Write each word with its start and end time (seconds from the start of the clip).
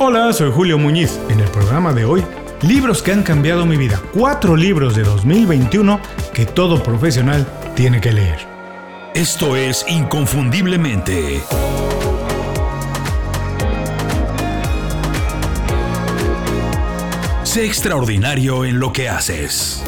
Hola, 0.00 0.32
soy 0.32 0.50
Julio 0.50 0.76
Muñiz. 0.76 1.20
En 1.28 1.38
el 1.38 1.48
programa 1.50 1.92
de 1.92 2.04
hoy, 2.04 2.24
libros 2.62 3.00
que 3.00 3.12
han 3.12 3.22
cambiado 3.22 3.64
mi 3.64 3.76
vida. 3.76 4.02
Cuatro 4.12 4.56
libros 4.56 4.96
de 4.96 5.04
2021 5.04 6.00
que 6.34 6.46
todo 6.46 6.82
profesional 6.82 7.46
tiene 7.76 8.00
que 8.00 8.12
leer. 8.12 8.38
Esto 9.14 9.54
es 9.54 9.86
Inconfundiblemente. 9.88 11.40
Sé 17.44 17.64
extraordinario 17.64 18.64
en 18.64 18.80
lo 18.80 18.92
que 18.92 19.08
haces. 19.08 19.84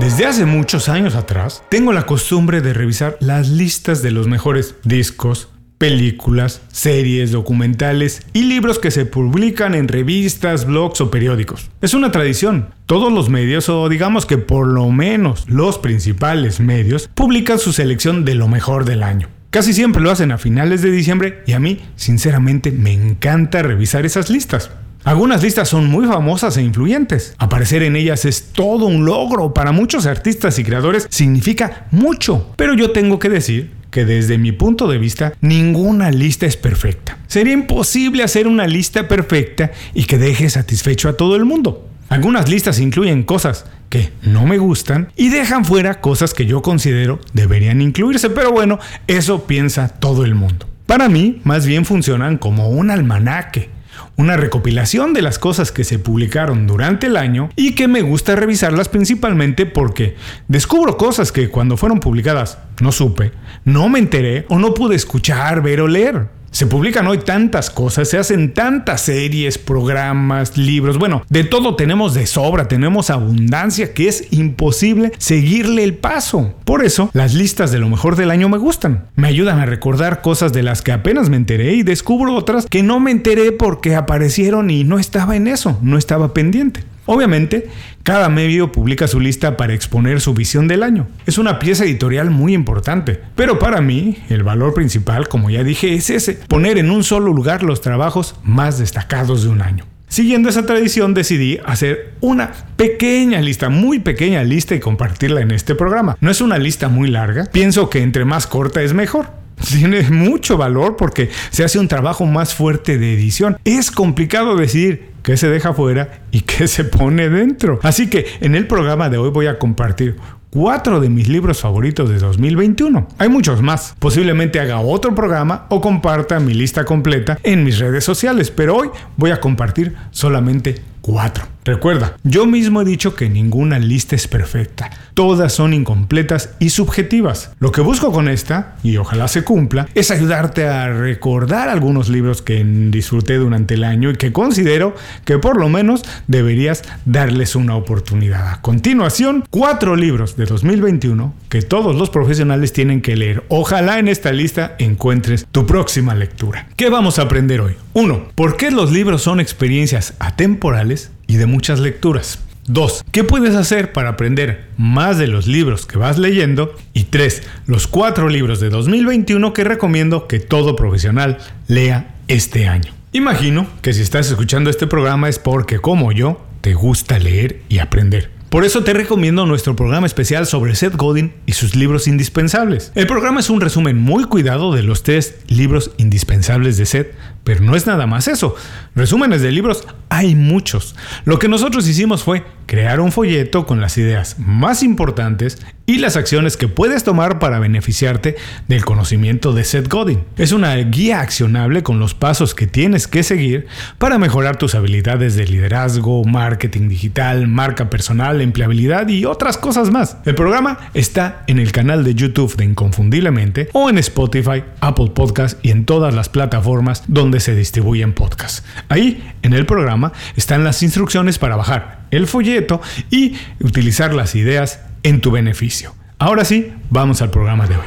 Desde 0.00 0.26
hace 0.26 0.44
muchos 0.44 0.88
años 0.88 1.14
atrás, 1.14 1.62
tengo 1.68 1.92
la 1.92 2.04
costumbre 2.04 2.60
de 2.62 2.74
revisar 2.74 3.16
las 3.20 3.48
listas 3.48 4.02
de 4.02 4.10
los 4.10 4.26
mejores 4.26 4.74
discos, 4.82 5.48
películas, 5.80 6.60
series, 6.70 7.32
documentales 7.32 8.20
y 8.34 8.42
libros 8.42 8.78
que 8.78 8.90
se 8.90 9.06
publican 9.06 9.74
en 9.74 9.88
revistas, 9.88 10.66
blogs 10.66 11.00
o 11.00 11.10
periódicos. 11.10 11.70
Es 11.80 11.94
una 11.94 12.12
tradición. 12.12 12.68
Todos 12.84 13.10
los 13.10 13.30
medios, 13.30 13.70
o 13.70 13.88
digamos 13.88 14.26
que 14.26 14.36
por 14.36 14.66
lo 14.66 14.90
menos 14.90 15.48
los 15.48 15.78
principales 15.78 16.60
medios, 16.60 17.08
publican 17.14 17.58
su 17.58 17.72
selección 17.72 18.26
de 18.26 18.34
lo 18.34 18.46
mejor 18.46 18.84
del 18.84 19.02
año. 19.02 19.30
Casi 19.48 19.72
siempre 19.72 20.02
lo 20.02 20.10
hacen 20.10 20.32
a 20.32 20.38
finales 20.38 20.82
de 20.82 20.90
diciembre 20.90 21.42
y 21.46 21.52
a 21.52 21.60
mí, 21.60 21.80
sinceramente, 21.96 22.72
me 22.72 22.92
encanta 22.92 23.62
revisar 23.62 24.04
esas 24.04 24.28
listas. 24.28 24.70
Algunas 25.02 25.42
listas 25.42 25.70
son 25.70 25.86
muy 25.86 26.06
famosas 26.06 26.58
e 26.58 26.62
influyentes. 26.62 27.34
Aparecer 27.38 27.82
en 27.84 27.96
ellas 27.96 28.26
es 28.26 28.52
todo 28.52 28.84
un 28.84 29.06
logro. 29.06 29.54
Para 29.54 29.72
muchos 29.72 30.04
artistas 30.04 30.58
y 30.58 30.64
creadores 30.64 31.06
significa 31.08 31.86
mucho. 31.90 32.52
Pero 32.56 32.74
yo 32.74 32.90
tengo 32.90 33.18
que 33.18 33.30
decir 33.30 33.79
que 33.90 34.04
desde 34.04 34.38
mi 34.38 34.52
punto 34.52 34.88
de 34.88 34.98
vista 34.98 35.32
ninguna 35.40 36.10
lista 36.10 36.46
es 36.46 36.56
perfecta. 36.56 37.18
Sería 37.26 37.52
imposible 37.52 38.22
hacer 38.22 38.46
una 38.46 38.66
lista 38.66 39.08
perfecta 39.08 39.70
y 39.94 40.04
que 40.04 40.18
deje 40.18 40.48
satisfecho 40.50 41.08
a 41.08 41.14
todo 41.14 41.36
el 41.36 41.44
mundo. 41.44 41.88
Algunas 42.08 42.48
listas 42.48 42.80
incluyen 42.80 43.22
cosas 43.22 43.66
que 43.88 44.10
no 44.22 44.46
me 44.46 44.58
gustan 44.58 45.12
y 45.16 45.28
dejan 45.28 45.64
fuera 45.64 46.00
cosas 46.00 46.34
que 46.34 46.46
yo 46.46 46.62
considero 46.62 47.20
deberían 47.32 47.80
incluirse, 47.80 48.30
pero 48.30 48.50
bueno, 48.50 48.78
eso 49.06 49.46
piensa 49.46 49.88
todo 49.88 50.24
el 50.24 50.34
mundo. 50.34 50.66
Para 50.86 51.08
mí, 51.08 51.40
más 51.44 51.66
bien 51.66 51.84
funcionan 51.84 52.36
como 52.36 52.68
un 52.68 52.90
almanaque 52.90 53.70
una 54.16 54.36
recopilación 54.36 55.12
de 55.12 55.22
las 55.22 55.38
cosas 55.38 55.72
que 55.72 55.84
se 55.84 55.98
publicaron 55.98 56.66
durante 56.66 57.06
el 57.06 57.16
año 57.16 57.50
y 57.56 57.74
que 57.74 57.88
me 57.88 58.02
gusta 58.02 58.36
revisarlas 58.36 58.88
principalmente 58.88 59.66
porque 59.66 60.16
descubro 60.48 60.96
cosas 60.96 61.32
que 61.32 61.48
cuando 61.48 61.76
fueron 61.76 62.00
publicadas 62.00 62.58
no 62.80 62.92
supe, 62.92 63.32
no 63.64 63.88
me 63.88 63.98
enteré 63.98 64.46
o 64.48 64.58
no 64.58 64.74
pude 64.74 64.96
escuchar, 64.96 65.62
ver 65.62 65.80
o 65.80 65.88
leer. 65.88 66.39
Se 66.50 66.66
publican 66.66 67.06
hoy 67.06 67.18
tantas 67.18 67.70
cosas, 67.70 68.08
se 68.08 68.18
hacen 68.18 68.52
tantas 68.52 69.02
series, 69.02 69.56
programas, 69.56 70.56
libros, 70.56 70.98
bueno, 70.98 71.22
de 71.28 71.44
todo 71.44 71.76
tenemos 71.76 72.12
de 72.12 72.26
sobra, 72.26 72.66
tenemos 72.66 73.08
abundancia 73.10 73.94
que 73.94 74.08
es 74.08 74.32
imposible 74.32 75.12
seguirle 75.18 75.84
el 75.84 75.94
paso. 75.94 76.54
Por 76.64 76.84
eso, 76.84 77.08
las 77.12 77.34
listas 77.34 77.70
de 77.70 77.78
lo 77.78 77.88
mejor 77.88 78.16
del 78.16 78.32
año 78.32 78.48
me 78.48 78.58
gustan. 78.58 79.06
Me 79.14 79.28
ayudan 79.28 79.60
a 79.60 79.66
recordar 79.66 80.22
cosas 80.22 80.52
de 80.52 80.64
las 80.64 80.82
que 80.82 80.92
apenas 80.92 81.30
me 81.30 81.36
enteré 81.36 81.74
y 81.74 81.84
descubro 81.84 82.34
otras 82.34 82.66
que 82.66 82.82
no 82.82 82.98
me 82.98 83.12
enteré 83.12 83.52
porque 83.52 83.94
aparecieron 83.94 84.70
y 84.70 84.82
no 84.82 84.98
estaba 84.98 85.36
en 85.36 85.46
eso, 85.46 85.78
no 85.82 85.98
estaba 85.98 86.34
pendiente. 86.34 86.82
Obviamente, 87.12 87.68
cada 88.04 88.28
medio 88.28 88.70
publica 88.70 89.08
su 89.08 89.18
lista 89.18 89.56
para 89.56 89.74
exponer 89.74 90.20
su 90.20 90.32
visión 90.32 90.68
del 90.68 90.84
año. 90.84 91.08
Es 91.26 91.38
una 91.38 91.58
pieza 91.58 91.82
editorial 91.82 92.30
muy 92.30 92.54
importante, 92.54 93.20
pero 93.34 93.58
para 93.58 93.80
mí 93.80 94.18
el 94.28 94.44
valor 94.44 94.74
principal, 94.74 95.26
como 95.26 95.50
ya 95.50 95.64
dije, 95.64 95.92
es 95.92 96.08
ese, 96.08 96.34
poner 96.34 96.78
en 96.78 96.88
un 96.88 97.02
solo 97.02 97.32
lugar 97.32 97.64
los 97.64 97.80
trabajos 97.80 98.36
más 98.44 98.78
destacados 98.78 99.42
de 99.42 99.48
un 99.48 99.60
año. 99.60 99.86
Siguiendo 100.06 100.48
esa 100.48 100.66
tradición 100.66 101.12
decidí 101.12 101.58
hacer 101.64 102.14
una 102.20 102.52
pequeña 102.76 103.40
lista, 103.40 103.70
muy 103.70 103.98
pequeña 103.98 104.44
lista 104.44 104.76
y 104.76 104.80
compartirla 104.80 105.40
en 105.40 105.50
este 105.50 105.74
programa. 105.74 106.16
No 106.20 106.30
es 106.30 106.40
una 106.40 106.58
lista 106.58 106.88
muy 106.88 107.10
larga, 107.10 107.46
pienso 107.50 107.90
que 107.90 108.02
entre 108.02 108.24
más 108.24 108.46
corta 108.46 108.82
es 108.82 108.94
mejor 108.94 109.39
tiene 109.68 110.02
mucho 110.10 110.56
valor 110.56 110.96
porque 110.96 111.30
se 111.50 111.64
hace 111.64 111.78
un 111.78 111.88
trabajo 111.88 112.26
más 112.26 112.54
fuerte 112.54 112.98
de 112.98 113.14
edición. 113.14 113.58
Es 113.64 113.90
complicado 113.90 114.56
decidir 114.56 115.10
qué 115.22 115.36
se 115.36 115.48
deja 115.48 115.74
fuera 115.74 116.22
y 116.30 116.42
qué 116.42 116.68
se 116.68 116.84
pone 116.84 117.28
dentro. 117.28 117.78
Así 117.82 118.08
que 118.08 118.26
en 118.40 118.54
el 118.54 118.66
programa 118.66 119.08
de 119.10 119.18
hoy 119.18 119.30
voy 119.30 119.46
a 119.46 119.58
compartir 119.58 120.16
cuatro 120.50 121.00
de 121.00 121.08
mis 121.08 121.28
libros 121.28 121.60
favoritos 121.60 122.08
de 122.10 122.18
2021. 122.18 123.08
Hay 123.18 123.28
muchos 123.28 123.62
más. 123.62 123.94
Posiblemente 123.98 124.60
haga 124.60 124.80
otro 124.80 125.14
programa 125.14 125.66
o 125.68 125.80
comparta 125.80 126.40
mi 126.40 126.54
lista 126.54 126.84
completa 126.84 127.38
en 127.42 127.64
mis 127.64 127.78
redes 127.78 128.04
sociales, 128.04 128.50
pero 128.50 128.76
hoy 128.76 128.90
voy 129.16 129.30
a 129.30 129.40
compartir 129.40 129.94
solamente 130.10 130.82
4. 131.00 131.59
Recuerda, 131.64 132.16
yo 132.24 132.46
mismo 132.46 132.80
he 132.80 132.84
dicho 132.84 133.14
que 133.14 133.28
ninguna 133.28 133.78
lista 133.78 134.16
es 134.16 134.26
perfecta, 134.28 134.90
todas 135.14 135.52
son 135.52 135.74
incompletas 135.74 136.54
y 136.58 136.70
subjetivas. 136.70 137.52
Lo 137.58 137.70
que 137.70 137.82
busco 137.82 138.12
con 138.12 138.28
esta, 138.28 138.76
y 138.82 138.96
ojalá 138.96 139.28
se 139.28 139.44
cumpla, 139.44 139.86
es 139.94 140.10
ayudarte 140.10 140.66
a 140.66 140.88
recordar 140.88 141.68
algunos 141.68 142.08
libros 142.08 142.40
que 142.40 142.64
disfruté 142.64 143.36
durante 143.36 143.74
el 143.74 143.84
año 143.84 144.10
y 144.10 144.16
que 144.16 144.32
considero 144.32 144.94
que 145.24 145.38
por 145.38 145.58
lo 145.58 145.68
menos 145.68 146.02
deberías 146.26 146.82
darles 147.04 147.54
una 147.54 147.76
oportunidad. 147.76 148.48
A 148.48 148.62
continuación, 148.62 149.44
cuatro 149.50 149.96
libros 149.96 150.36
de 150.36 150.46
2021 150.46 151.34
que 151.50 151.62
todos 151.62 151.94
los 151.96 152.10
profesionales 152.10 152.72
tienen 152.72 153.02
que 153.02 153.16
leer. 153.16 153.44
Ojalá 153.48 153.98
en 153.98 154.08
esta 154.08 154.32
lista 154.32 154.76
encuentres 154.78 155.46
tu 155.50 155.66
próxima 155.66 156.14
lectura. 156.14 156.68
¿Qué 156.76 156.88
vamos 156.88 157.18
a 157.18 157.22
aprender 157.22 157.60
hoy? 157.60 157.74
1. 157.92 158.28
¿Por 158.34 158.56
qué 158.56 158.70
los 158.70 158.92
libros 158.92 159.22
son 159.22 159.40
experiencias 159.40 160.14
atemporales 160.20 161.10
y 161.30 161.36
de 161.36 161.46
muchas 161.46 161.78
lecturas? 161.78 162.40
2. 162.66 163.04
¿Qué 163.12 163.22
puedes 163.22 163.54
hacer 163.54 163.92
para 163.92 164.10
aprender 164.10 164.66
más 164.76 165.16
de 165.16 165.28
los 165.28 165.46
libros 165.46 165.86
que 165.86 165.96
vas 165.96 166.18
leyendo? 166.18 166.74
Y 166.92 167.04
3. 167.04 167.42
Los 167.66 167.86
cuatro 167.86 168.28
libros 168.28 168.58
de 168.58 168.68
2021 168.68 169.52
que 169.52 169.62
recomiendo 169.62 170.26
que 170.26 170.40
todo 170.40 170.74
profesional 170.74 171.38
lea 171.68 172.16
este 172.26 172.66
año. 172.66 172.92
Imagino 173.12 173.68
que 173.80 173.92
si 173.92 174.02
estás 174.02 174.28
escuchando 174.28 174.70
este 174.70 174.88
programa 174.88 175.28
es 175.28 175.38
porque, 175.38 175.78
como 175.78 176.10
yo, 176.10 176.44
te 176.62 176.74
gusta 176.74 177.20
leer 177.20 177.60
y 177.68 177.78
aprender. 177.78 178.30
Por 178.50 178.64
eso 178.64 178.82
te 178.82 178.92
recomiendo 178.92 179.46
nuestro 179.46 179.76
programa 179.76 180.08
especial 180.08 180.44
sobre 180.44 180.74
Seth 180.74 180.96
Godin 180.96 181.32
y 181.46 181.52
sus 181.52 181.76
libros 181.76 182.08
indispensables. 182.08 182.90
El 182.96 183.06
programa 183.06 183.38
es 183.38 183.48
un 183.48 183.60
resumen 183.60 183.96
muy 183.96 184.24
cuidado 184.24 184.74
de 184.74 184.82
los 184.82 185.04
tres 185.04 185.36
libros 185.46 185.92
indispensables 185.98 186.76
de 186.76 186.86
Seth, 186.86 187.14
pero 187.44 187.60
no 187.60 187.76
es 187.76 187.86
nada 187.86 188.06
más 188.06 188.28
eso. 188.28 188.54
Resúmenes 188.94 189.42
de 189.42 189.52
libros 189.52 189.86
hay 190.08 190.34
muchos. 190.34 190.96
Lo 191.24 191.38
que 191.38 191.48
nosotros 191.48 191.86
hicimos 191.88 192.22
fue 192.22 192.44
crear 192.66 193.00
un 193.00 193.10
folleto 193.12 193.66
con 193.66 193.80
las 193.80 193.98
ideas 193.98 194.38
más 194.38 194.82
importantes 194.82 195.58
y 195.86 195.98
las 195.98 196.16
acciones 196.16 196.56
que 196.56 196.68
puedes 196.68 197.02
tomar 197.02 197.40
para 197.40 197.58
beneficiarte 197.58 198.36
del 198.68 198.84
conocimiento 198.84 199.52
de 199.52 199.64
Seth 199.64 199.88
Godin. 199.88 200.22
Es 200.36 200.52
una 200.52 200.76
guía 200.76 201.20
accionable 201.20 201.82
con 201.82 201.98
los 201.98 202.14
pasos 202.14 202.54
que 202.54 202.68
tienes 202.68 203.08
que 203.08 203.24
seguir 203.24 203.66
para 203.98 204.18
mejorar 204.18 204.56
tus 204.56 204.76
habilidades 204.76 205.34
de 205.34 205.48
liderazgo, 205.48 206.22
marketing 206.24 206.88
digital, 206.88 207.48
marca 207.48 207.90
personal, 207.90 208.40
empleabilidad 208.40 209.08
y 209.08 209.24
otras 209.24 209.58
cosas 209.58 209.90
más. 209.90 210.18
El 210.24 210.36
programa 210.36 210.78
está 210.94 211.42
en 211.48 211.58
el 211.58 211.72
canal 211.72 212.04
de 212.04 212.14
YouTube 212.14 212.54
de 212.54 212.66
Inconfundiblemente 212.66 213.68
o 213.72 213.90
en 213.90 213.98
Spotify, 213.98 214.62
Apple 214.80 215.10
Podcast 215.12 215.58
y 215.64 215.70
en 215.70 215.86
todas 215.86 216.14
las 216.14 216.28
plataformas 216.28 217.02
donde 217.08 217.29
se 217.38 217.54
distribuyen 217.54 218.12
podcasts. 218.12 218.64
Ahí, 218.88 219.32
en 219.42 219.52
el 219.52 219.66
programa, 219.66 220.12
están 220.34 220.64
las 220.64 220.82
instrucciones 220.82 221.38
para 221.38 221.54
bajar 221.54 222.00
el 222.10 222.26
folleto 222.26 222.80
y 223.10 223.36
utilizar 223.60 224.12
las 224.12 224.34
ideas 224.34 224.80
en 225.04 225.20
tu 225.20 225.30
beneficio. 225.30 225.94
Ahora 226.18 226.44
sí, 226.44 226.72
vamos 226.90 227.22
al 227.22 227.30
programa 227.30 227.68
de 227.68 227.76
hoy. 227.76 227.86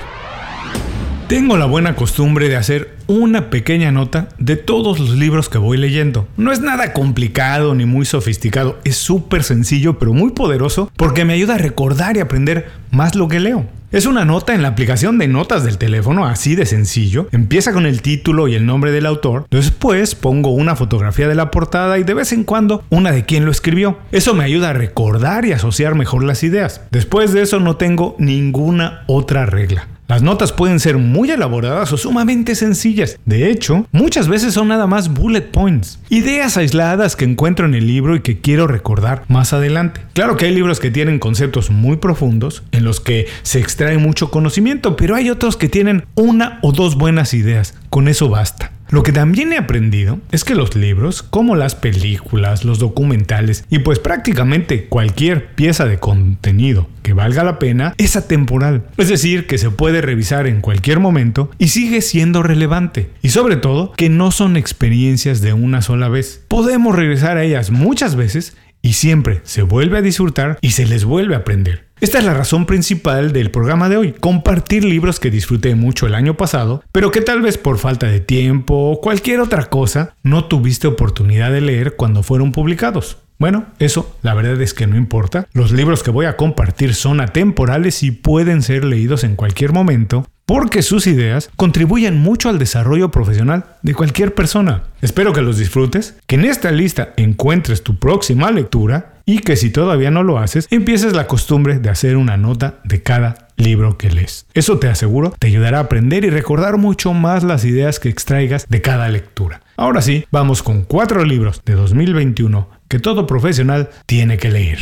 Tengo 1.28 1.58
la 1.58 1.66
buena 1.66 1.96
costumbre 1.96 2.48
de 2.48 2.58
hacer 2.58 2.96
una 3.08 3.50
pequeña 3.50 3.92
nota 3.92 4.30
de 4.38 4.56
todos 4.56 5.00
los 5.00 5.12
libros 5.12 5.50
que 5.50 5.58
voy 5.58 5.78
leyendo. 5.78 6.28
No 6.38 6.52
es 6.52 6.62
nada 6.62 6.94
complicado 6.94 7.74
ni 7.76 7.86
muy 7.86 8.06
sofisticado, 8.06 8.80
es 8.84 8.98
súper 8.98 9.44
sencillo 9.44 9.98
pero 9.98 10.14
muy 10.14 10.32
poderoso 10.32 10.92
porque 10.96 11.26
me 11.26 11.34
ayuda 11.34 11.56
a 11.56 11.60
recordar 11.60 12.18
y 12.18 12.20
aprender 12.20 12.70
más 12.92 13.16
lo 13.16 13.28
que 13.28 13.40
leo. 13.40 13.66
Es 13.94 14.08
una 14.08 14.26
nota 14.26 14.56
en 14.56 14.64
la 14.64 14.70
aplicación 14.70 15.20
de 15.20 15.28
notas 15.28 15.64
del 15.64 15.78
teléfono, 15.78 16.26
así 16.26 16.56
de 16.56 16.66
sencillo. 16.66 17.28
Empieza 17.32 17.74
con 17.74 17.86
el 17.86 18.02
título 18.02 18.48
y 18.48 18.56
el 18.56 18.66
nombre 18.66 18.92
del 18.92 19.06
autor. 19.06 19.46
Después 19.52 20.16
pongo 20.16 20.50
una 20.50 20.76
fotografía 20.76 21.28
de 21.28 21.36
la 21.36 21.52
portada 21.52 22.00
y 22.00 22.04
de 22.04 22.16
vez 22.16 22.34
en 22.34 22.44
cuando 22.44 22.84
una 22.90 23.12
de 23.12 23.24
quien 23.24 23.46
lo 23.46 23.52
escribió. 23.52 24.00
Eso 24.12 24.34
me 24.34 24.46
ayuda 24.46 24.72
a 24.72 24.74
recordar 24.74 25.46
y 25.46 25.52
asociar 25.52 25.94
mejor 25.94 26.24
las 26.24 26.42
ideas. 26.42 26.82
Después 26.90 27.34
de 27.34 27.44
eso 27.44 27.60
no 27.60 27.76
tengo 27.76 28.16
ninguna 28.18 29.04
otra 29.06 29.46
regla. 29.46 29.93
Las 30.08 30.22
notas 30.22 30.52
pueden 30.52 30.80
ser 30.80 30.98
muy 30.98 31.32
elaboradas 31.32 31.92
o 31.94 31.98
sumamente 31.98 32.56
sencillas. 32.56 33.18
De 33.26 33.50
hecho, 33.50 33.88
muchas 33.92 34.28
veces 34.28 34.54
son 34.54 34.68
nada 34.68 34.86
más 34.86 35.14
bullet 35.14 35.42
points, 35.42 36.00
ideas 36.10 36.58
aisladas 36.58 37.16
que 37.16 37.26
encuentro 37.26 37.66
en 37.66 37.74
el 37.74 37.88
libro 37.88 38.16
y 38.16 38.22
que 38.22 38.40
quiero 38.40 38.68
recordar 38.68 39.24
más 39.28 39.54
adelante. 39.54 40.02
Claro 40.14 40.36
que 40.36 40.46
hay 40.46 40.54
libros 40.54 40.80
que 40.80 40.92
tienen 40.92 41.20
conceptos 41.20 41.70
muy 41.70 41.98
profundos, 41.98 42.64
en 42.72 42.84
los 42.84 43.00
que 43.00 43.28
se 43.44 43.60
extrae 43.60 43.98
mucho 43.98 44.30
conocimiento, 44.30 44.96
pero 44.96 45.16
hay 45.16 45.30
otros 45.30 45.58
que 45.58 45.70
tienen 45.70 46.06
una 46.16 46.60
o 46.62 46.72
dos 46.72 46.96
buenas 46.96 47.34
ideas. 47.34 47.76
Con 47.90 48.08
eso 48.08 48.30
basta. 48.30 48.72
Lo 48.94 49.02
que 49.02 49.12
también 49.12 49.52
he 49.52 49.58
aprendido 49.58 50.20
es 50.32 50.44
que 50.44 50.54
los 50.54 50.76
libros, 50.76 51.24
como 51.24 51.56
las 51.56 51.74
películas, 51.74 52.64
los 52.64 52.78
documentales 52.78 53.66
y 53.72 53.80
pues 53.80 53.98
prácticamente 53.98 54.86
cualquier 54.86 55.56
pieza 55.56 55.86
de 55.86 55.98
contenido 55.98 56.88
que 57.02 57.14
valga 57.14 57.44
la 57.44 57.58
pena, 57.58 57.96
es 57.98 58.16
atemporal. 58.16 58.86
Es 58.98 59.10
decir, 59.10 59.48
que 59.48 59.58
se 59.58 59.72
puede 59.72 60.02
revisar 60.02 60.46
en 60.46 60.62
cualquier 60.62 61.00
momento 61.00 61.50
y 61.58 61.70
sigue 61.70 62.02
siendo 62.02 62.44
relevante. 62.44 63.10
Y 63.24 63.30
sobre 63.30 63.56
todo, 63.56 63.94
que 63.94 64.10
no 64.10 64.30
son 64.30 64.58
experiencias 64.58 65.42
de 65.42 65.54
una 65.54 65.82
sola 65.82 66.08
vez. 66.08 66.46
Podemos 66.48 66.96
regresar 66.96 67.38
a 67.38 67.44
ellas 67.44 67.72
muchas 67.72 68.16
veces 68.16 68.56
y 68.84 68.94
siempre 68.94 69.42
se 69.44 69.64
vuelve 69.64 69.98
a 69.98 70.02
disfrutar 70.04 70.60
y 70.62 70.72
se 70.72 70.86
les 70.86 71.06
vuelve 71.06 71.34
a 71.34 71.40
aprender. 71.40 71.88
Esta 72.02 72.20
es 72.20 72.26
la 72.26 72.34
razón 72.34 72.66
principal 72.66 73.32
del 73.32 73.50
programa 73.50 73.88
de 73.88 73.96
hoy, 73.96 74.12
compartir 74.12 74.84
libros 74.84 75.22
que 75.22 75.32
disfruté 75.32 75.74
mucho 75.74 76.06
el 76.06 76.16
año 76.16 76.36
pasado, 76.36 76.84
pero 76.92 77.10
que 77.10 77.22
tal 77.22 77.42
vez 77.42 77.58
por 77.58 77.78
falta 77.78 78.08
de 78.08 78.20
tiempo 78.20 78.92
o 78.92 79.00
cualquier 79.00 79.40
otra 79.40 79.70
cosa 79.70 80.16
no 80.22 80.46
tuviste 80.46 80.86
oportunidad 80.86 81.52
de 81.52 81.62
leer 81.62 81.96
cuando 81.96 82.22
fueron 82.22 82.52
publicados. 82.52 83.20
Bueno, 83.40 83.68
eso 83.80 84.16
la 84.22 84.34
verdad 84.34 84.62
es 84.62 84.74
que 84.74 84.86
no 84.86 84.98
importa. 84.98 85.48
Los 85.54 85.72
libros 85.72 86.04
que 86.04 86.12
voy 86.12 86.26
a 86.26 86.36
compartir 86.36 86.94
son 86.94 87.22
atemporales 87.22 88.04
y 88.04 88.12
pueden 88.12 88.62
ser 88.62 88.84
leídos 88.84 89.24
en 89.24 89.36
cualquier 89.36 89.72
momento 89.72 90.28
porque 90.46 90.82
sus 90.82 91.08
ideas 91.08 91.50
contribuyen 91.56 92.18
mucho 92.18 92.50
al 92.50 92.60
desarrollo 92.60 93.12
profesional 93.12 93.66
de 93.82 93.94
cualquier 93.94 94.34
persona. 94.34 94.84
Espero 95.02 95.34
que 95.34 95.42
los 95.42 95.58
disfrutes, 95.58 96.16
que 96.28 96.36
en 96.36 96.46
esta 96.46 96.72
lista 96.72 97.14
encuentres 97.18 97.84
tu 97.84 97.98
próxima 97.98 98.52
lectura 98.52 99.14
y 99.26 99.40
que 99.40 99.56
si 99.56 99.70
todavía 99.70 100.12
no 100.12 100.24
lo 100.24 100.38
haces, 100.40 100.68
empieces 100.70 101.14
la 101.14 101.28
costumbre 101.28 101.80
de 101.80 101.90
hacer 101.90 102.18
una 102.18 102.36
nota 102.36 102.82
de 102.84 103.02
cada 103.02 103.48
libro 103.56 103.98
que 103.98 104.12
lees. 104.12 104.46
Eso 104.54 104.80
te 104.80 104.90
aseguro 104.90 105.34
te 105.40 105.48
ayudará 105.48 105.78
a 105.78 105.82
aprender 105.82 106.26
y 106.26 106.30
recordar 106.30 106.78
mucho 106.78 107.14
más 107.14 107.44
las 107.44 107.66
ideas 107.66 108.00
que 108.00 108.10
extraigas 108.10 108.68
de 108.68 108.82
cada 108.82 109.08
lectura. 109.10 109.62
Ahora 109.78 110.02
sí, 110.02 110.26
vamos 110.32 110.62
con 110.64 110.84
cuatro 110.84 111.24
libros 111.24 111.62
de 111.66 111.74
2021 111.74 112.70
que 112.88 113.00
todo 113.00 113.26
profesional 113.26 113.90
tiene 114.06 114.38
que 114.38 114.52
leer. 114.52 114.80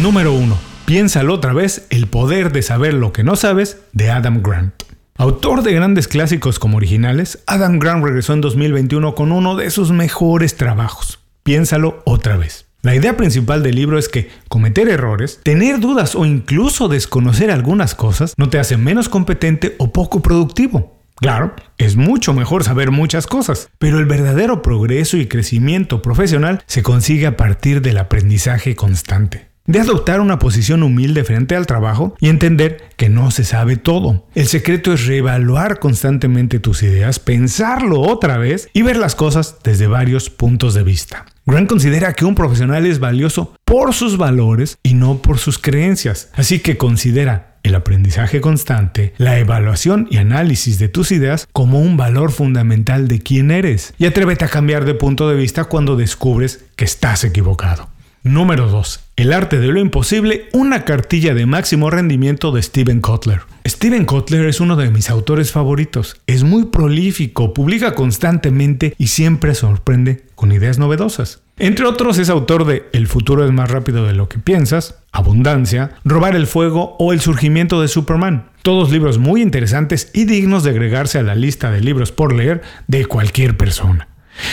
Número 0.00 0.32
1. 0.32 0.69
Piénsalo 0.90 1.34
otra 1.34 1.52
vez, 1.52 1.86
El 1.90 2.08
poder 2.08 2.50
de 2.50 2.62
saber 2.62 2.94
lo 2.94 3.12
que 3.12 3.22
no 3.22 3.36
sabes, 3.36 3.78
de 3.92 4.10
Adam 4.10 4.42
Grant. 4.42 4.74
Autor 5.16 5.62
de 5.62 5.72
grandes 5.72 6.08
clásicos 6.08 6.58
como 6.58 6.78
originales, 6.78 7.44
Adam 7.46 7.78
Grant 7.78 8.04
regresó 8.04 8.32
en 8.32 8.40
2021 8.40 9.14
con 9.14 9.30
uno 9.30 9.54
de 9.54 9.70
sus 9.70 9.92
mejores 9.92 10.56
trabajos, 10.56 11.20
Piénsalo 11.44 12.02
otra 12.06 12.36
vez. 12.36 12.66
La 12.82 12.96
idea 12.96 13.16
principal 13.16 13.62
del 13.62 13.76
libro 13.76 14.00
es 14.00 14.08
que 14.08 14.30
cometer 14.48 14.88
errores, 14.88 15.38
tener 15.44 15.78
dudas 15.78 16.16
o 16.16 16.26
incluso 16.26 16.88
desconocer 16.88 17.52
algunas 17.52 17.94
cosas 17.94 18.34
no 18.36 18.48
te 18.48 18.58
hace 18.58 18.76
menos 18.76 19.08
competente 19.08 19.76
o 19.78 19.92
poco 19.92 20.22
productivo. 20.22 20.98
Claro, 21.14 21.54
es 21.78 21.94
mucho 21.94 22.34
mejor 22.34 22.64
saber 22.64 22.90
muchas 22.90 23.28
cosas, 23.28 23.68
pero 23.78 24.00
el 24.00 24.06
verdadero 24.06 24.60
progreso 24.60 25.18
y 25.18 25.28
crecimiento 25.28 26.02
profesional 26.02 26.64
se 26.66 26.82
consigue 26.82 27.28
a 27.28 27.36
partir 27.36 27.80
del 27.80 27.98
aprendizaje 27.98 28.74
constante 28.74 29.49
de 29.70 29.78
adoptar 29.78 30.20
una 30.20 30.40
posición 30.40 30.82
humilde 30.82 31.22
frente 31.22 31.54
al 31.54 31.66
trabajo 31.66 32.16
y 32.18 32.28
entender 32.28 32.88
que 32.96 33.08
no 33.08 33.30
se 33.30 33.44
sabe 33.44 33.76
todo. 33.76 34.26
El 34.34 34.48
secreto 34.48 34.92
es 34.92 35.06
reevaluar 35.06 35.78
constantemente 35.78 36.58
tus 36.58 36.82
ideas, 36.82 37.20
pensarlo 37.20 38.00
otra 38.00 38.36
vez 38.36 38.68
y 38.72 38.82
ver 38.82 38.96
las 38.96 39.14
cosas 39.14 39.58
desde 39.62 39.86
varios 39.86 40.28
puntos 40.28 40.74
de 40.74 40.82
vista. 40.82 41.26
Grant 41.46 41.68
considera 41.68 42.14
que 42.14 42.24
un 42.24 42.34
profesional 42.34 42.84
es 42.84 42.98
valioso 42.98 43.54
por 43.64 43.94
sus 43.94 44.16
valores 44.16 44.78
y 44.82 44.94
no 44.94 45.22
por 45.22 45.38
sus 45.38 45.58
creencias, 45.58 46.30
así 46.34 46.58
que 46.58 46.76
considera 46.76 47.58
el 47.62 47.74
aprendizaje 47.76 48.40
constante, 48.40 49.14
la 49.18 49.38
evaluación 49.38 50.08
y 50.10 50.16
análisis 50.16 50.78
de 50.78 50.88
tus 50.88 51.12
ideas 51.12 51.46
como 51.52 51.80
un 51.80 51.96
valor 51.96 52.32
fundamental 52.32 53.06
de 53.06 53.20
quién 53.20 53.50
eres 53.50 53.94
y 53.98 54.06
atrévete 54.06 54.44
a 54.44 54.48
cambiar 54.48 54.84
de 54.84 54.94
punto 54.94 55.28
de 55.28 55.36
vista 55.36 55.64
cuando 55.64 55.96
descubres 55.96 56.64
que 56.74 56.84
estás 56.84 57.22
equivocado. 57.22 57.88
Número 58.22 58.68
2. 58.68 59.00
El 59.16 59.32
arte 59.32 59.58
de 59.60 59.68
lo 59.68 59.80
imposible, 59.80 60.50
una 60.52 60.84
cartilla 60.84 61.32
de 61.32 61.46
máximo 61.46 61.88
rendimiento 61.88 62.52
de 62.52 62.62
Steven 62.62 63.00
Kotler. 63.00 63.40
Steven 63.66 64.04
Kotler 64.04 64.44
es 64.44 64.60
uno 64.60 64.76
de 64.76 64.90
mis 64.90 65.08
autores 65.08 65.52
favoritos. 65.52 66.20
Es 66.26 66.44
muy 66.44 66.66
prolífico, 66.66 67.54
publica 67.54 67.94
constantemente 67.94 68.94
y 68.98 69.06
siempre 69.06 69.54
sorprende 69.54 70.26
con 70.34 70.52
ideas 70.52 70.78
novedosas. 70.78 71.40
Entre 71.58 71.86
otros 71.86 72.18
es 72.18 72.28
autor 72.28 72.66
de 72.66 72.90
El 72.92 73.06
futuro 73.06 73.46
es 73.46 73.52
más 73.52 73.70
rápido 73.70 74.06
de 74.06 74.12
lo 74.12 74.28
que 74.28 74.38
piensas, 74.38 74.96
Abundancia, 75.12 75.92
Robar 76.04 76.36
el 76.36 76.46
fuego 76.46 76.96
o 76.98 77.14
El 77.14 77.20
surgimiento 77.20 77.80
de 77.80 77.88
Superman. 77.88 78.50
Todos 78.60 78.90
libros 78.90 79.16
muy 79.16 79.40
interesantes 79.40 80.10
y 80.12 80.26
dignos 80.26 80.62
de 80.62 80.70
agregarse 80.70 81.18
a 81.18 81.22
la 81.22 81.34
lista 81.34 81.70
de 81.70 81.80
libros 81.80 82.12
por 82.12 82.34
leer 82.34 82.60
de 82.86 83.06
cualquier 83.06 83.56
persona. 83.56 84.08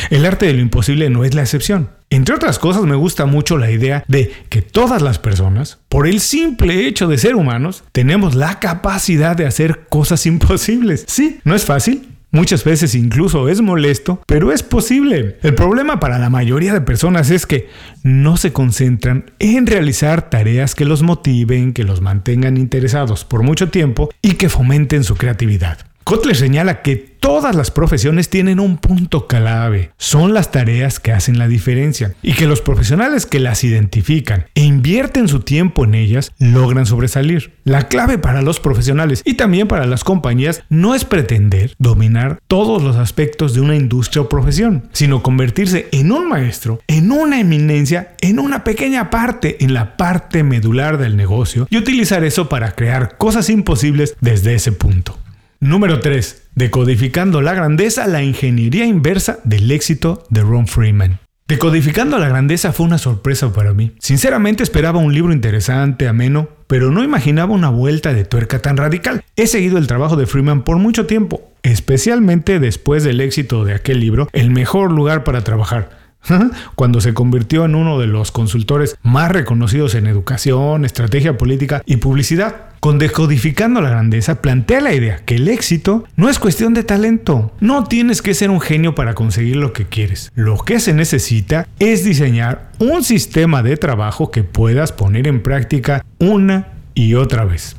El 0.09 0.25
arte 0.25 0.45
de 0.45 0.53
lo 0.53 0.61
imposible 0.61 1.09
no 1.09 1.25
es 1.25 1.33
la 1.33 1.41
excepción. 1.41 1.89
Entre 2.09 2.33
otras 2.33 2.57
cosas 2.57 2.83
me 2.83 2.95
gusta 2.95 3.25
mucho 3.25 3.57
la 3.57 3.69
idea 3.69 4.03
de 4.07 4.31
que 4.49 4.61
todas 4.61 5.01
las 5.01 5.19
personas, 5.19 5.79
por 5.89 6.07
el 6.07 6.21
simple 6.21 6.87
hecho 6.87 7.07
de 7.07 7.17
ser 7.17 7.35
humanos, 7.35 7.83
tenemos 7.91 8.33
la 8.35 8.59
capacidad 8.59 9.35
de 9.35 9.45
hacer 9.45 9.87
cosas 9.89 10.25
imposibles. 10.27 11.05
Sí, 11.07 11.39
no 11.43 11.55
es 11.55 11.65
fácil, 11.65 12.13
Muchas 12.29 12.65
veces 12.65 12.93
incluso 12.93 13.47
es 13.47 13.61
molesto, 13.61 14.21
pero 14.27 14.51
es 14.51 14.61
posible. 14.61 15.37
El 15.43 15.55
problema 15.55 16.01
para 16.01 16.19
la 16.19 16.29
mayoría 16.29 16.73
de 16.73 16.81
personas 16.81 17.31
es 17.31 17.45
que 17.45 17.69
no 18.03 18.35
se 18.35 18.51
concentran 18.51 19.31
en 19.39 19.65
realizar 19.65 20.29
tareas 20.29 20.75
que 20.75 20.83
los 20.83 21.03
motiven, 21.03 21.71
que 21.71 21.85
los 21.85 22.01
mantengan 22.01 22.57
interesados 22.57 23.23
por 23.23 23.43
mucho 23.43 23.69
tiempo 23.69 24.09
y 24.21 24.33
que 24.33 24.49
fomenten 24.49 25.05
su 25.05 25.15
creatividad. 25.15 25.79
Kotler 26.03 26.35
señala 26.35 26.81
que 26.81 27.16
todas 27.19 27.55
las 27.55 27.71
profesiones 27.71 28.29
tienen 28.29 28.59
un 28.59 28.77
punto 28.77 29.27
clave, 29.27 29.91
son 29.97 30.33
las 30.33 30.51
tareas 30.51 30.99
que 30.99 31.11
hacen 31.11 31.37
la 31.37 31.47
diferencia 31.47 32.13
y 32.21 32.33
que 32.33 32.47
los 32.47 32.61
profesionales 32.61 33.25
que 33.25 33.39
las 33.39 33.63
identifican 33.63 34.45
e 34.55 34.63
invierten 34.63 35.27
su 35.27 35.41
tiempo 35.41 35.85
en 35.85 35.95
ellas 35.95 36.31
logran 36.39 36.85
sobresalir. 36.85 37.53
La 37.63 37.87
clave 37.87 38.17
para 38.17 38.41
los 38.41 38.59
profesionales 38.59 39.21
y 39.25 39.35
también 39.35 39.67
para 39.67 39.85
las 39.85 40.03
compañías 40.03 40.63
no 40.69 40.95
es 40.95 41.05
pretender 41.05 41.75
dominar 41.79 42.39
todos 42.47 42.81
los 42.81 42.95
aspectos 42.95 43.53
de 43.53 43.61
una 43.61 43.75
industria 43.75 44.21
o 44.21 44.29
profesión, 44.29 44.89
sino 44.93 45.23
convertirse 45.23 45.87
en 45.91 46.11
un 46.11 46.29
maestro, 46.29 46.79
en 46.87 47.11
una 47.11 47.39
eminencia, 47.39 48.15
en 48.21 48.39
una 48.39 48.63
pequeña 48.63 49.09
parte, 49.09 49.63
en 49.63 49.73
la 49.73 49.97
parte 49.97 50.43
medular 50.43 50.97
del 50.97 51.17
negocio 51.17 51.67
y 51.69 51.77
utilizar 51.77 52.23
eso 52.23 52.49
para 52.49 52.71
crear 52.71 53.17
cosas 53.17 53.49
imposibles 53.49 54.15
desde 54.21 54.55
ese 54.55 54.71
punto. 54.71 55.17
Número 55.59 55.99
3. 55.99 56.49
Decodificando 56.53 57.41
la 57.41 57.55
grandeza, 57.55 58.05
la 58.05 58.21
ingeniería 58.21 58.85
inversa 58.85 59.39
del 59.43 59.71
éxito 59.71 60.23
de 60.29 60.41
Ron 60.41 60.67
Freeman. 60.67 61.19
Decodificando 61.47 62.19
la 62.19 62.29
grandeza 62.29 62.73
fue 62.73 62.85
una 62.85 62.99
sorpresa 62.99 63.51
para 63.51 63.73
mí. 63.73 63.93
Sinceramente 63.97 64.61
esperaba 64.61 64.99
un 64.99 65.15
libro 65.15 65.33
interesante, 65.33 66.07
ameno, 66.07 66.49
pero 66.67 66.91
no 66.91 67.03
imaginaba 67.03 67.55
una 67.55 67.69
vuelta 67.69 68.13
de 68.13 68.23
tuerca 68.23 68.59
tan 68.59 68.77
radical. 68.77 69.23
He 69.35 69.47
seguido 69.47 69.79
el 69.79 69.87
trabajo 69.87 70.15
de 70.15 70.27
Freeman 70.27 70.63
por 70.63 70.77
mucho 70.77 71.07
tiempo, 71.07 71.49
especialmente 71.63 72.59
después 72.59 73.03
del 73.03 73.19
éxito 73.19 73.65
de 73.65 73.73
aquel 73.73 73.99
libro, 73.99 74.27
El 74.33 74.51
mejor 74.51 74.91
lugar 74.91 75.23
para 75.23 75.43
trabajar 75.43 75.89
cuando 76.75 77.01
se 77.01 77.13
convirtió 77.13 77.65
en 77.65 77.73
uno 77.73 77.99
de 77.99 78.07
los 78.07 78.31
consultores 78.31 78.97
más 79.01 79.31
reconocidos 79.31 79.95
en 79.95 80.05
educación, 80.05 80.85
estrategia 80.85 81.37
política 81.37 81.81
y 81.85 81.97
publicidad. 81.97 82.66
Con 82.79 82.99
Decodificando 82.99 83.81
la 83.81 83.89
Grandeza 83.89 84.41
plantea 84.41 84.81
la 84.81 84.93
idea 84.93 85.17
que 85.25 85.35
el 85.35 85.47
éxito 85.47 86.05
no 86.15 86.29
es 86.29 86.39
cuestión 86.39 86.73
de 86.73 86.83
talento. 86.83 87.51
No 87.59 87.85
tienes 87.85 88.21
que 88.21 88.33
ser 88.33 88.49
un 88.49 88.61
genio 88.61 88.93
para 88.93 89.15
conseguir 89.15 89.55
lo 89.55 89.73
que 89.73 89.85
quieres. 89.85 90.31
Lo 90.35 90.57
que 90.57 90.79
se 90.79 90.93
necesita 90.93 91.67
es 91.79 92.03
diseñar 92.03 92.71
un 92.79 93.03
sistema 93.03 93.63
de 93.63 93.77
trabajo 93.77 94.29
que 94.29 94.43
puedas 94.43 94.91
poner 94.91 95.27
en 95.27 95.41
práctica 95.41 96.05
una 96.19 96.67
y 96.97 97.13
otra 97.13 97.45
vez. 97.45 97.75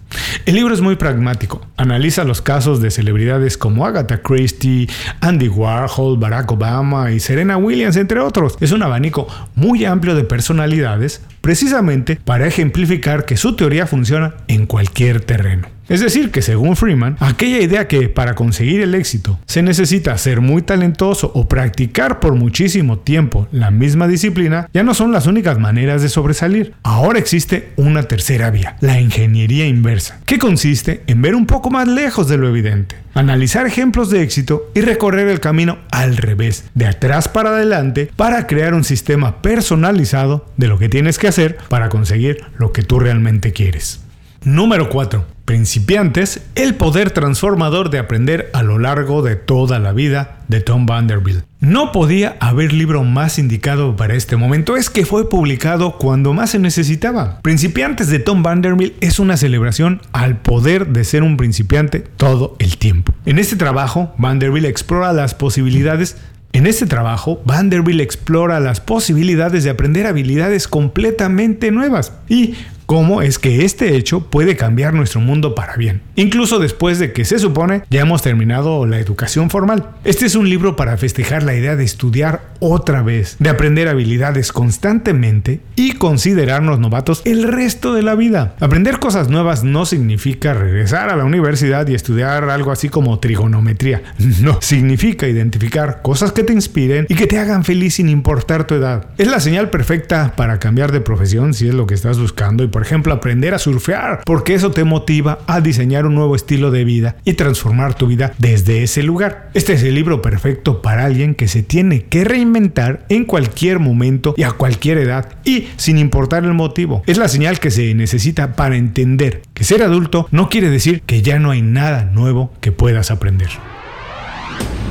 El 0.47 0.55
libro 0.55 0.73
es 0.73 0.81
muy 0.81 0.95
pragmático. 0.95 1.61
Analiza 1.76 2.23
los 2.23 2.40
casos 2.40 2.81
de 2.81 2.93
celebridades 2.93 3.59
como 3.59 3.85
Agatha 3.85 4.23
Christie, 4.23 4.88
Andy 5.21 5.49
Warhol, 5.49 6.19
Barack 6.19 6.52
Obama 6.52 7.11
y 7.11 7.19
Serena 7.19 7.57
Williams, 7.57 7.97
entre 7.97 8.21
otros. 8.21 8.57
Es 8.61 8.71
un 8.71 8.83
abanico 8.83 9.26
muy 9.57 9.85
amplio 9.85 10.14
de 10.14 10.23
personalidades, 10.23 11.23
precisamente 11.49 12.21
para 12.23 12.47
ejemplificar 12.47 13.25
que 13.25 13.38
su 13.38 13.57
teoría 13.57 13.87
funciona 13.87 14.35
en 14.49 14.67
cualquier 14.67 15.23
terreno. 15.23 15.67
Es 15.88 16.00
decir, 16.00 16.31
que 16.31 16.43
según 16.43 16.76
Freeman, 16.76 17.17
aquella 17.21 17.61
idea 17.61 17.88
que 17.88 18.11
para 18.11 18.35
conseguir 18.35 18.83
el 18.83 18.95
éxito 18.95 19.38
se 19.47 19.62
necesita 19.62 20.19
ser 20.19 20.43
muy 20.43 20.61
talentoso 20.61 21.33
o 21.35 21.49
practicar 21.49 22.21
por 22.21 22.35
muchísimo 22.35 22.99
tiempo 22.99 23.49
la 23.50 23.71
misma 23.71 24.07
disciplina, 24.07 24.69
ya 24.75 24.83
no 24.83 24.93
son 24.93 25.11
las 25.11 25.26
únicas 25.26 25.59
maneras 25.59 26.02
de 26.02 26.11
sobresalir. 26.11 26.75
Ahora 26.83 27.19
existe 27.19 27.71
una 27.76 28.02
tercera 28.02 28.50
vía, 28.50 28.76
la 28.81 29.00
ingeniería 29.00 29.67
inversa, 29.67 30.21
que 30.26 30.38
consiste 30.38 31.02
en 31.07 31.23
ver 31.23 31.35
un 31.35 31.47
poco 31.47 31.71
más 31.71 31.88
lejos 31.88 32.28
de 32.28 32.37
lo 32.37 32.47
evidente, 32.47 32.97
analizar 33.18 33.66
ejemplos 33.66 34.10
de 34.10 34.22
éxito 34.22 34.70
y 34.75 34.80
recorrer 34.80 35.28
el 35.28 35.40
camino 35.40 35.78
al 35.90 36.16
revés, 36.16 36.64
de 36.75 36.87
atrás 36.87 37.28
para 37.28 37.50
adelante, 37.50 38.10
para 38.14 38.46
crear 38.46 38.75
un 38.75 38.84
sistema 38.84 39.42
personalizado 39.42 40.46
de 40.56 40.68
lo 40.68 40.78
que 40.78 40.88
tienes 40.88 41.18
que 41.18 41.28
hacer 41.28 41.58
para 41.68 41.88
conseguir 41.88 42.38
lo 42.58 42.72
que 42.72 42.82
tú 42.82 43.00
realmente 43.00 43.52
quieres. 43.52 44.00
Número 44.44 44.88
4. 44.88 45.38
Principiantes, 45.49 46.43
el 46.57 46.75
poder 46.75 47.11
transformador 47.11 47.88
de 47.88 47.99
aprender 47.99 48.50
a 48.52 48.62
lo 48.62 48.78
largo 48.78 49.23
de 49.23 49.35
toda 49.35 49.78
la 49.78 49.95
vida 49.95 50.40
de 50.47 50.61
Tom 50.61 50.85
Vanderbilt. 50.85 51.43
No 51.59 51.90
podía 51.90 52.37
haber 52.38 52.75
libro 52.75 53.02
más 53.02 53.38
indicado 53.38 53.97
para 53.97 54.14
este 54.14 54.37
momento, 54.37 54.76
es 54.76 54.90
que 54.90 55.07
fue 55.07 55.31
publicado 55.31 55.97
cuando 55.97 56.35
más 56.35 56.50
se 56.50 56.59
necesitaba. 56.59 57.40
Principiantes 57.40 58.09
de 58.11 58.19
Tom 58.19 58.43
Vanderbilt 58.43 58.93
es 59.00 59.19
una 59.19 59.38
celebración 59.38 60.02
al 60.12 60.37
poder 60.37 60.88
de 60.88 61.02
ser 61.05 61.23
un 61.23 61.38
principiante 61.38 62.00
todo 62.00 62.55
el 62.59 62.76
tiempo. 62.76 63.14
En 63.25 63.38
este 63.38 63.57
trabajo, 63.57 64.12
Vanderbilt 64.19 64.67
explora 64.67 65.14
las 65.14 65.35
posibilidades 65.35 66.19
en 66.52 66.67
este 66.67 66.87
trabajo, 66.87 67.40
Vanderbilt 67.45 68.00
explora 68.00 68.61
las 68.61 68.81
posibilidades 68.81 69.64
de 69.64 69.71
aprender 69.71 70.07
habilidades 70.07 70.67
completamente 70.67 71.71
nuevas 71.71 72.12
y 72.28 72.55
cómo 72.88 73.21
es 73.21 73.38
que 73.38 73.66
este 73.66 73.97
hecho 73.97 74.30
puede 74.30 74.57
cambiar 74.57 74.95
nuestro 74.95 75.21
mundo 75.21 75.54
para 75.54 75.76
bien, 75.76 76.00
incluso 76.16 76.59
después 76.59 76.99
de 76.99 77.12
que 77.12 77.26
se 77.26 77.38
supone 77.38 77.83
ya 77.90 78.00
hemos 78.00 78.23
terminado 78.23 78.87
la 78.87 78.99
educación 78.99 79.50
formal. 79.50 79.90
Este 80.04 80.25
es 80.25 80.35
un 80.35 80.49
libro 80.49 80.75
para 80.75 80.97
festejar 80.97 81.42
la 81.42 81.54
idea 81.54 81.76
de 81.76 81.85
estudiar 81.85 82.40
otra 82.61 83.02
vez, 83.02 83.37
de 83.40 83.50
aprender 83.50 83.88
habilidades 83.88 84.52
constantemente 84.52 85.61
y 85.76 85.92
considerarnos 85.92 86.78
novatos 86.78 87.21
el 87.26 87.42
resto 87.42 87.92
de 87.92 88.02
la 88.02 88.14
vida. 88.14 88.54
Aprender 88.59 89.00
cosas 89.00 89.28
nuevas 89.28 89.64
no 89.64 89.85
significa 89.85 90.54
regresar 90.54 91.11
a 91.11 91.16
la 91.16 91.26
universidad 91.26 91.87
y 91.88 91.95
estudiar 91.95 92.49
algo 92.49 92.73
así 92.73 92.88
como 92.88 93.18
trigonometría, 93.18 94.02
no, 94.40 94.62
significa 94.62 95.28
identificar 95.28 96.00
cosas 96.00 96.33
que 96.33 96.42
te 96.42 96.54
inspiren 96.54 97.04
y 97.11 97.16
que 97.16 97.26
te 97.26 97.38
hagan 97.38 97.64
feliz 97.64 97.97
sin 97.97 98.09
importar 98.09 98.66
tu 98.66 98.76
edad. 98.76 99.09
Es 99.18 99.28
la 99.28 99.40
señal 99.40 99.68
perfecta 99.68 100.33
para 100.37 100.59
cambiar 100.59 100.90
de 100.90 101.02
profesión 101.02 101.52
si 101.52 101.68
es 101.68 101.75
lo 101.75 101.87
que 101.87 101.92
estás 101.92 102.18
buscando 102.18 102.64
y 102.64 102.77
por 102.78 102.87
ejemplo, 102.87 103.12
aprender 103.12 103.54
a 103.54 103.58
surfear, 103.58 104.20
porque 104.25 104.54
eso 104.54 104.70
te 104.70 104.85
motiva 104.85 105.40
a 105.49 105.61
diseñar 105.61 106.06
un 106.06 106.14
nuevo 106.14 106.37
estilo 106.37 106.70
de 106.70 106.85
vida 106.85 107.16
y 107.25 107.32
transformar 107.32 107.94
tu 107.94 108.06
vida 108.06 108.35
desde 108.38 108.85
ese 108.85 109.02
lugar. 109.02 109.50
Este 109.52 109.73
es 109.73 109.82
el 109.82 109.97
libro 109.97 110.23
perfecto 110.23 110.80
para 110.80 111.04
alguien 111.04 111.35
que 111.35 111.49
se 111.49 111.64
tiene 111.64 112.04
que 112.04 112.23
reinventar 112.23 113.04
en 113.08 113.25
cualquier 113.25 113.80
momento 113.80 114.32
y 114.37 114.44
a 114.44 114.52
cualquier 114.52 114.99
edad 114.99 115.28
y 115.44 115.66
sin 115.75 115.99
importar 115.99 116.44
el 116.44 116.54
motivo. 116.54 117.02
Es 117.08 117.18
la 117.18 117.26
señal 117.26 117.58
que 117.58 117.73
se 117.73 117.92
necesita 117.94 118.54
para 118.54 118.76
entender 118.76 119.42
que 119.54 119.64
ser 119.64 119.82
adulto 119.82 120.28
no 120.30 120.49
quiere 120.49 120.70
decir 120.70 121.02
que 121.02 121.20
ya 121.20 121.40
no 121.40 121.50
hay 121.50 121.62
nada 121.62 122.04
nuevo 122.04 122.52
que 122.61 122.70
puedas 122.70 123.11
aprender. 123.11 123.49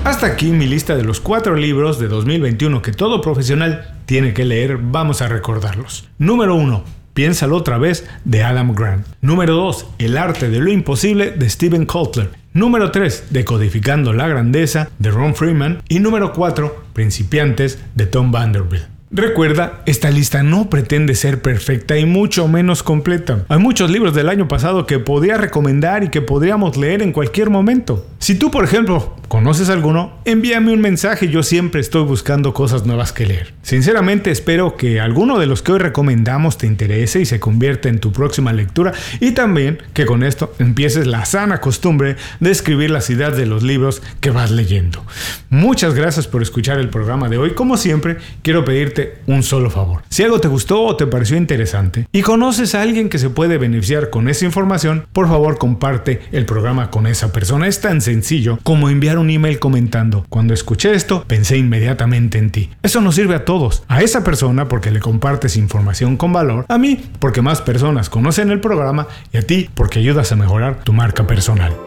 Hasta 0.03 0.27
aquí 0.27 0.51
mi 0.51 0.67
lista 0.67 0.97
de 0.97 1.05
los 1.05 1.21
cuatro 1.21 1.55
libros 1.55 1.99
de 1.99 2.09
2021 2.09 2.81
que 2.81 2.91
todo 2.91 3.21
profesional 3.21 3.93
tiene 4.05 4.33
que 4.33 4.43
leer. 4.43 4.77
Vamos 4.77 5.21
a 5.21 5.29
recordarlos. 5.29 6.09
Número 6.17 6.55
1. 6.55 6.96
Piénsalo 7.17 7.55
otra 7.57 7.79
vez 7.79 8.05
de 8.25 8.43
Adam 8.43 8.75
Grant. 8.75 9.07
Número 9.21 9.55
2. 9.55 9.87
El 9.97 10.17
arte 10.17 10.51
de 10.51 10.59
lo 10.59 10.71
imposible 10.71 11.31
de 11.31 11.49
Steven 11.49 11.87
Kotler. 11.87 12.29
Número 12.53 12.91
3. 12.91 13.29
Decodificando 13.31 14.13
la 14.13 14.27
grandeza 14.27 14.91
de 14.99 15.09
Ron 15.09 15.33
Freeman. 15.33 15.81
Y 15.89 15.97
número 15.97 16.31
4. 16.31 16.83
Principiantes 16.93 17.79
de 17.95 18.05
Tom 18.05 18.31
Vanderbilt. 18.31 18.83
Recuerda, 19.09 19.81
esta 19.85 20.11
lista 20.11 20.43
no 20.43 20.69
pretende 20.69 21.15
ser 21.15 21.41
perfecta 21.41 21.97
y 21.97 22.05
mucho 22.05 22.47
menos 22.49 22.83
completa. 22.83 23.45
Hay 23.47 23.57
muchos 23.57 23.89
libros 23.89 24.13
del 24.13 24.29
año 24.29 24.47
pasado 24.47 24.85
que 24.85 24.99
podría 24.99 25.37
recomendar 25.37 26.03
y 26.03 26.09
que 26.09 26.21
podríamos 26.21 26.77
leer 26.77 27.01
en 27.01 27.13
cualquier 27.13 27.49
momento. 27.49 28.05
Si 28.19 28.35
tú, 28.35 28.51
por 28.51 28.65
ejemplo, 28.65 29.15
conoces 29.27 29.69
alguno, 29.69 30.13
envíame 30.25 30.71
un 30.71 30.81
mensaje, 30.81 31.29
yo 31.29 31.43
siempre 31.43 31.81
estoy 31.81 32.03
buscando 32.03 32.53
cosas 32.53 32.85
nuevas 32.85 33.11
que 33.11 33.25
leer. 33.25 33.53
Sinceramente 33.61 34.31
espero 34.31 34.77
que 34.77 34.99
alguno 34.99 35.39
de 35.39 35.45
los 35.45 35.61
que 35.61 35.73
hoy 35.73 35.79
recomendamos 35.79 36.57
te 36.57 36.67
interese 36.67 37.19
y 37.19 37.25
se 37.25 37.39
convierta 37.39 37.89
en 37.89 37.99
tu 37.99 38.11
próxima 38.11 38.53
lectura 38.53 38.93
y 39.19 39.31
también 39.31 39.79
que 39.93 40.05
con 40.05 40.23
esto 40.23 40.53
empieces 40.59 41.07
la 41.07 41.25
sana 41.25 41.59
costumbre 41.59 42.15
de 42.39 42.51
escribir 42.51 42.91
las 42.91 43.09
ideas 43.09 43.35
de 43.35 43.45
los 43.45 43.63
libros 43.63 44.01
que 44.21 44.31
vas 44.31 44.51
leyendo. 44.51 45.03
Muchas 45.49 45.93
gracias 45.93 46.27
por 46.27 46.41
escuchar 46.41 46.79
el 46.79 46.89
programa 46.89 47.29
de 47.29 47.37
hoy. 47.37 47.51
Como 47.51 47.77
siempre, 47.77 48.17
quiero 48.41 48.63
pedirte 48.63 49.19
un 49.27 49.43
solo 49.43 49.69
favor. 49.69 50.03
Si 50.09 50.23
algo 50.23 50.39
te 50.39 50.47
gustó 50.47 50.83
o 50.83 50.95
te 50.95 51.07
pareció 51.07 51.37
interesante 51.37 52.07
y 52.11 52.21
conoces 52.21 52.75
a 52.75 52.81
alguien 52.81 53.09
que 53.09 53.19
se 53.19 53.29
puede 53.29 53.57
beneficiar 53.57 54.09
con 54.09 54.29
esa 54.29 54.45
información, 54.45 55.05
por 55.13 55.27
favor 55.27 55.57
comparte 55.57 56.21
el 56.31 56.45
programa 56.45 56.89
con 56.89 57.07
esa 57.07 57.31
persona. 57.31 57.67
Es 57.67 57.81
tan 57.81 58.01
sencillo 58.01 58.59
como 58.63 58.89
un 59.19 59.29
email 59.29 59.59
comentando, 59.59 60.25
cuando 60.29 60.53
escuché 60.53 60.93
esto, 60.93 61.23
pensé 61.27 61.57
inmediatamente 61.57 62.37
en 62.37 62.51
ti. 62.51 62.69
Eso 62.83 63.01
nos 63.01 63.15
sirve 63.15 63.35
a 63.35 63.45
todos, 63.45 63.83
a 63.87 64.01
esa 64.01 64.23
persona 64.23 64.67
porque 64.67 64.91
le 64.91 64.99
compartes 64.99 65.57
información 65.57 66.17
con 66.17 66.33
valor, 66.33 66.65
a 66.69 66.77
mí 66.77 66.99
porque 67.19 67.41
más 67.41 67.61
personas 67.61 68.09
conocen 68.09 68.51
el 68.51 68.59
programa 68.59 69.07
y 69.31 69.37
a 69.37 69.41
ti 69.41 69.69
porque 69.73 69.99
ayudas 69.99 70.31
a 70.31 70.35
mejorar 70.35 70.83
tu 70.83 70.93
marca 70.93 71.27
personal. 71.27 71.86